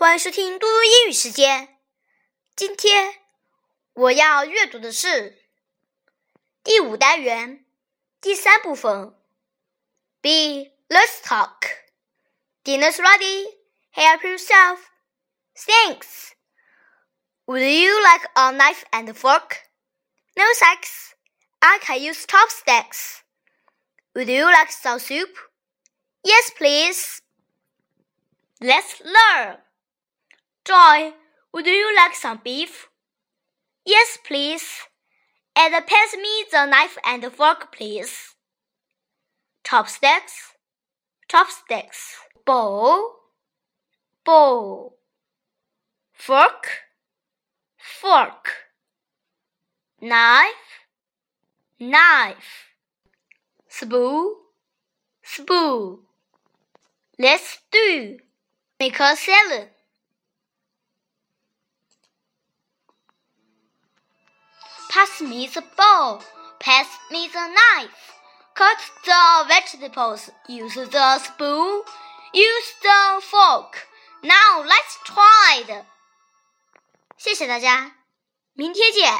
[0.00, 1.78] 欢迎收听嘟嘟英语时间。
[2.56, 3.16] 今天
[3.92, 5.42] 我要阅读的是
[6.64, 7.66] 第五单元
[8.18, 9.14] 第三部分。
[10.22, 10.72] B.
[10.88, 11.68] Let's talk.
[12.64, 13.58] Dinner's ready.
[13.92, 14.78] Help yourself.
[15.54, 16.32] Thanks.
[17.44, 19.68] Would you like a knife and fork?
[20.34, 21.12] No thanks.
[21.60, 23.22] I can use chopsticks.
[24.14, 25.36] Would you like some soup?
[26.24, 27.20] Yes, please.
[28.62, 29.58] Let's learn.
[30.65, 31.13] Joy,
[31.53, 32.89] would you like some beef?
[33.85, 34.81] Yes, please.
[35.55, 38.33] And pass me the knife and fork, please.
[39.63, 40.55] Chopsticks,
[41.29, 42.15] chopsticks.
[42.45, 43.11] Bowl,
[44.25, 44.97] bowl.
[46.13, 46.67] Fork,
[47.77, 48.49] fork.
[50.01, 50.87] Knife,
[51.79, 52.73] knife.
[53.69, 54.35] Spoon,
[55.23, 55.99] spoon.
[57.19, 58.17] Let's do.
[58.79, 59.74] Make a salad.
[65.14, 66.20] Pass me the bowl.
[66.58, 68.18] Pass me the knife.
[68.54, 70.30] Cut the vegetables.
[70.48, 71.82] Use the spoon.
[72.34, 73.86] Use the fork.
[74.24, 75.84] Now let's try it.
[77.16, 77.92] 谢谢大家，
[78.54, 79.12] 明天见。